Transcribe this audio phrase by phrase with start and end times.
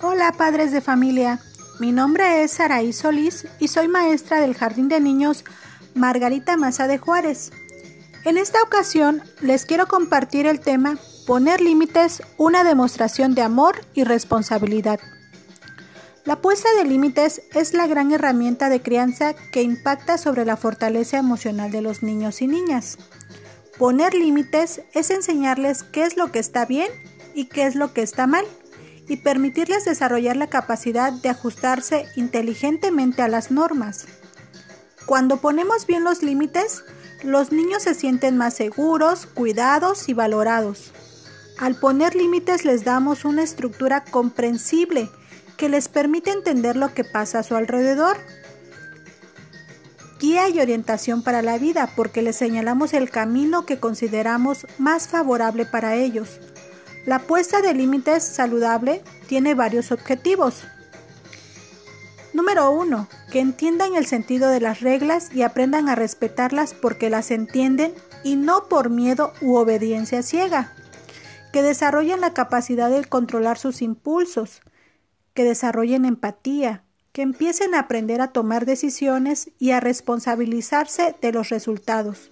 [0.00, 1.40] Hola padres de familia,
[1.80, 5.44] mi nombre es Saraí Solís y soy maestra del Jardín de Niños
[5.94, 7.50] Margarita Maza de Juárez.
[8.24, 14.04] En esta ocasión les quiero compartir el tema Poner límites, una demostración de amor y
[14.04, 15.00] responsabilidad.
[16.24, 21.18] La puesta de límites es la gran herramienta de crianza que impacta sobre la fortaleza
[21.18, 22.98] emocional de los niños y niñas.
[23.78, 26.88] Poner límites es enseñarles qué es lo que está bien
[27.34, 28.44] y qué es lo que está mal
[29.08, 34.06] y permitirles desarrollar la capacidad de ajustarse inteligentemente a las normas.
[35.06, 36.84] Cuando ponemos bien los límites,
[37.22, 40.92] los niños se sienten más seguros, cuidados y valorados.
[41.58, 45.10] Al poner límites les damos una estructura comprensible
[45.56, 48.16] que les permite entender lo que pasa a su alrededor.
[50.20, 55.64] Guía y orientación para la vida porque les señalamos el camino que consideramos más favorable
[55.64, 56.38] para ellos.
[57.06, 60.64] La puesta de límites saludable tiene varios objetivos.
[62.34, 63.08] Número 1.
[63.32, 68.36] Que entiendan el sentido de las reglas y aprendan a respetarlas porque las entienden y
[68.36, 70.72] no por miedo u obediencia ciega.
[71.52, 74.60] Que desarrollen la capacidad de controlar sus impulsos.
[75.34, 76.84] Que desarrollen empatía.
[77.12, 82.30] Que empiecen a aprender a tomar decisiones y a responsabilizarse de los resultados.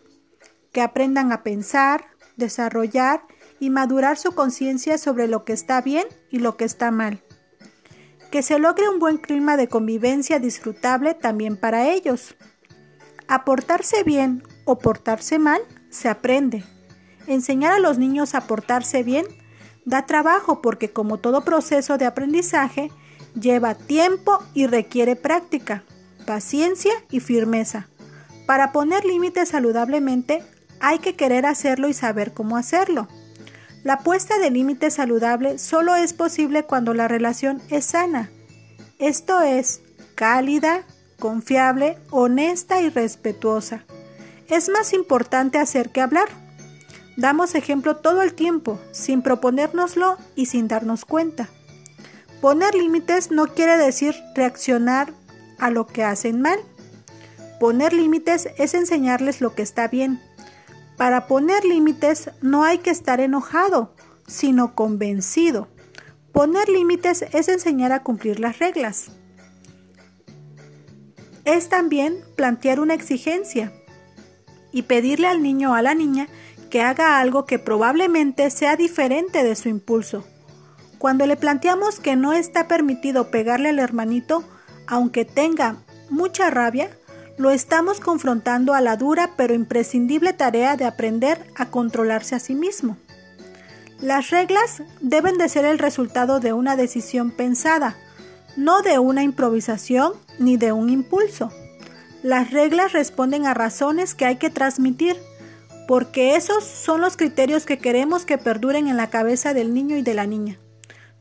[0.72, 2.04] Que aprendan a pensar,
[2.36, 3.22] desarrollar
[3.60, 7.22] y madurar su conciencia sobre lo que está bien y lo que está mal.
[8.30, 12.34] Que se logre un buen clima de convivencia disfrutable también para ellos.
[13.28, 16.64] A portarse bien o portarse mal se aprende.
[17.26, 19.26] Enseñar a los niños a portarse bien
[19.84, 22.90] da trabajo porque como todo proceso de aprendizaje
[23.40, 25.84] lleva tiempo y requiere práctica,
[26.26, 27.88] paciencia y firmeza.
[28.46, 30.42] Para poner límites saludablemente
[30.80, 33.08] hay que querer hacerlo y saber cómo hacerlo.
[33.84, 38.30] La puesta de límites saludable solo es posible cuando la relación es sana.
[38.98, 39.80] Esto es,
[40.14, 40.84] cálida,
[41.18, 43.84] confiable, honesta y respetuosa.
[44.48, 46.28] Es más importante hacer que hablar.
[47.16, 51.48] Damos ejemplo todo el tiempo, sin proponérnoslo y sin darnos cuenta.
[52.40, 55.12] Poner límites no quiere decir reaccionar
[55.58, 56.58] a lo que hacen mal.
[57.58, 60.20] Poner límites es enseñarles lo que está bien,
[60.96, 63.94] para poner límites no hay que estar enojado,
[64.26, 65.68] sino convencido.
[66.32, 69.06] Poner límites es enseñar a cumplir las reglas.
[71.44, 73.72] Es también plantear una exigencia
[74.72, 76.28] y pedirle al niño o a la niña
[76.70, 80.24] que haga algo que probablemente sea diferente de su impulso.
[80.98, 84.42] Cuando le planteamos que no está permitido pegarle al hermanito,
[84.86, 85.76] aunque tenga
[86.10, 86.90] mucha rabia,
[87.38, 92.54] lo estamos confrontando a la dura pero imprescindible tarea de aprender a controlarse a sí
[92.54, 92.96] mismo.
[94.00, 97.96] Las reglas deben de ser el resultado de una decisión pensada,
[98.56, 101.50] no de una improvisación ni de un impulso.
[102.22, 105.16] Las reglas responden a razones que hay que transmitir,
[105.88, 110.02] porque esos son los criterios que queremos que perduren en la cabeza del niño y
[110.02, 110.58] de la niña.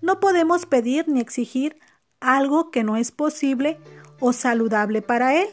[0.02, 1.78] No podemos pedir ni exigir
[2.20, 3.78] algo que no es posible
[4.20, 5.48] o saludable para él.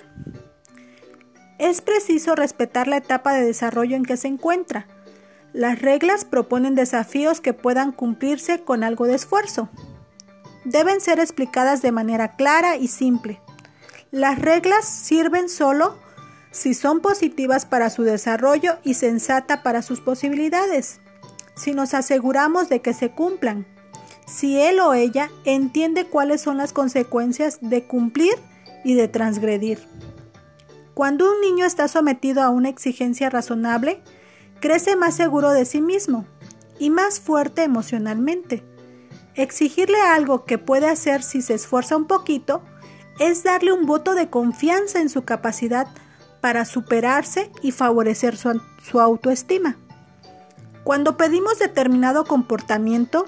[1.62, 4.88] Es preciso respetar la etapa de desarrollo en que se encuentra.
[5.52, 9.68] Las reglas proponen desafíos que puedan cumplirse con algo de esfuerzo.
[10.64, 13.40] Deben ser explicadas de manera clara y simple.
[14.10, 15.96] Las reglas sirven solo
[16.50, 20.98] si son positivas para su desarrollo y sensata para sus posibilidades,
[21.54, 23.66] si nos aseguramos de que se cumplan,
[24.26, 28.34] si él o ella entiende cuáles son las consecuencias de cumplir
[28.82, 29.78] y de transgredir.
[30.94, 34.02] Cuando un niño está sometido a una exigencia razonable,
[34.60, 36.26] crece más seguro de sí mismo
[36.78, 38.62] y más fuerte emocionalmente.
[39.34, 42.62] Exigirle algo que puede hacer si se esfuerza un poquito
[43.18, 45.88] es darle un voto de confianza en su capacidad
[46.42, 49.76] para superarse y favorecer su, autoestima.
[50.84, 53.24] Cuando pedimos determinado comportamiento,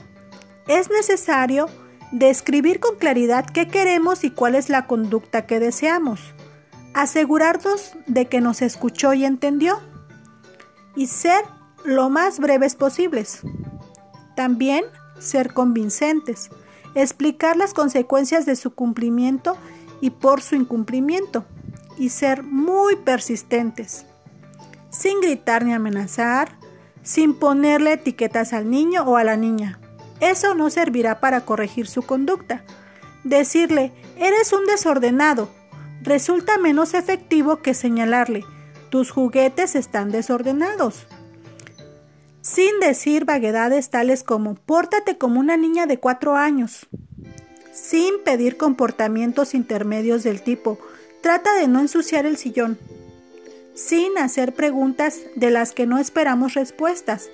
[0.66, 1.68] es necesario
[2.12, 6.20] describir con claridad qué queremos y cuál es la conducta que deseamos
[6.94, 9.80] asegurarnos de que nos escuchó y entendió
[10.96, 11.44] y ser
[11.84, 13.40] lo más breves posibles.
[14.36, 14.84] También
[15.18, 16.50] ser convincentes,
[16.94, 19.56] explicar las consecuencias de su cumplimiento
[20.00, 21.44] y por su incumplimiento
[21.98, 24.06] y ser muy persistentes,
[24.90, 26.56] sin gritar ni amenazar,
[27.02, 29.78] sin ponerle etiquetas al niño o a la niña.
[30.20, 32.64] Eso no servirá para corregir su conducta.
[33.24, 35.48] Decirle, eres un desordenado,
[36.04, 38.44] resulta menos efectivo que señalarle,
[38.90, 41.06] tus juguetes están desordenados.
[42.42, 46.86] Sin decir vaguedades tales como, pórtate como una niña de cuatro años.
[47.72, 50.78] sin pedir comportamientos intermedios del tipo
[51.22, 52.78] trata de no ensuciar el sillón,
[53.74, 57.30] sin hacer preguntas de las que no esperamos respuestas,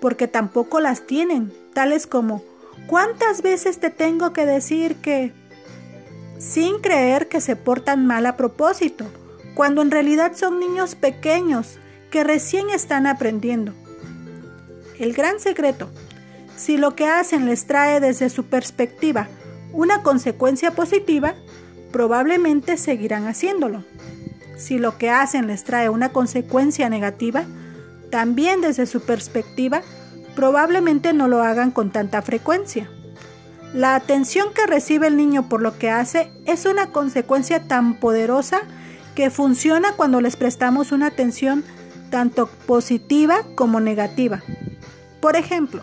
[0.00, 2.42] porque tampoco las tienen, tales como
[2.88, 5.32] ¿cuántas veces te tengo que decir que...
[6.38, 9.06] sin creer que se portan mal a propósito,
[9.54, 11.78] cuando en realidad son niños pequeños
[12.10, 13.72] que recién están aprendiendo.
[14.98, 15.90] El gran secreto,
[16.56, 19.28] si lo que hacen les trae desde su perspectiva
[19.72, 21.34] una consecuencia positiva,
[21.90, 23.84] probablemente seguirán haciéndolo.
[24.56, 27.44] Si lo que hacen les trae una consecuencia negativa,
[28.10, 29.82] también desde su perspectiva,
[30.36, 32.88] probablemente no lo hagan con tanta frecuencia.
[33.74, 38.62] La atención que recibe el niño por lo que hace es una consecuencia tan poderosa
[39.16, 41.64] que funciona cuando les prestamos una atención
[42.08, 44.44] tanto positiva como negativa.
[45.20, 45.82] Por ejemplo,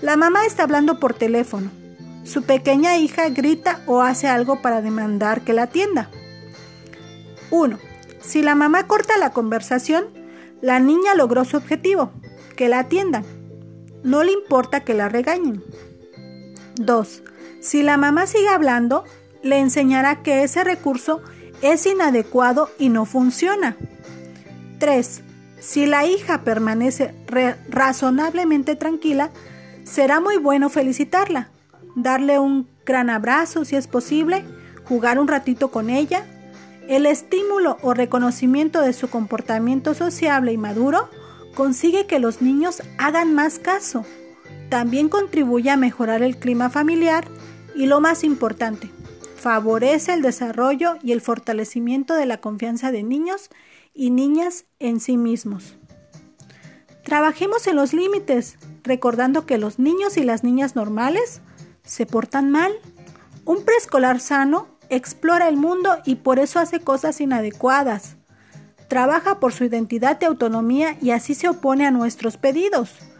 [0.00, 1.70] la mamá está hablando por teléfono.
[2.24, 6.08] Su pequeña hija grita o hace algo para demandar que la atienda.
[7.50, 7.78] 1.
[8.22, 10.06] Si la mamá corta la conversación,
[10.62, 12.10] la niña logró su objetivo,
[12.56, 13.26] que la atiendan.
[14.02, 15.62] No le importa que la regañen.
[16.76, 17.22] 2.
[17.60, 19.04] Si la mamá sigue hablando,
[19.42, 21.22] le enseñará que ese recurso
[21.62, 23.76] es inadecuado y no funciona.
[24.78, 25.22] 3.
[25.60, 27.14] Si la hija permanece
[27.68, 29.30] razonablemente tranquila,
[29.84, 31.50] será muy bueno felicitarla,
[31.94, 34.44] darle un gran abrazo si es posible,
[34.84, 36.24] jugar un ratito con ella.
[36.88, 41.08] El estímulo o reconocimiento de su comportamiento sociable y maduro
[41.54, 44.04] consigue que los niños hagan más caso.
[44.72, 47.26] También contribuye a mejorar el clima familiar
[47.74, 48.88] y lo más importante,
[49.36, 53.50] favorece el desarrollo y el fortalecimiento de la confianza de niños
[53.92, 55.76] y niñas en sí mismos.
[57.04, 61.42] Trabajemos en los límites, recordando que los niños y las niñas normales
[61.84, 62.72] se portan mal.
[63.44, 68.16] Un preescolar sano explora el mundo y por eso hace cosas inadecuadas.
[68.88, 73.11] Trabaja por su identidad de autonomía y así se opone a nuestros pedidos.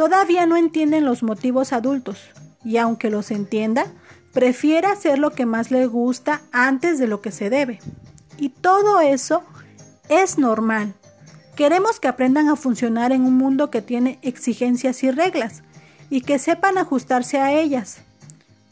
[0.00, 2.30] Todavía no entienden los motivos adultos
[2.64, 3.84] y aunque los entienda,
[4.32, 7.80] prefiere hacer lo que más le gusta antes de lo que se debe.
[8.38, 9.42] Y todo eso
[10.08, 10.94] es normal.
[11.54, 15.64] Queremos que aprendan a funcionar en un mundo que tiene exigencias y reglas
[16.08, 17.98] y que sepan ajustarse a ellas.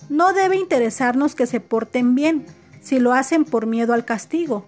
[0.09, 2.47] No debe interesarnos que se porten bien
[2.81, 4.67] si lo hacen por miedo al castigo.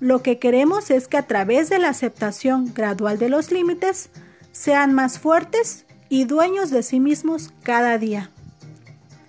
[0.00, 4.08] Lo que queremos es que a través de la aceptación gradual de los límites
[4.50, 8.30] sean más fuertes y dueños de sí mismos cada día.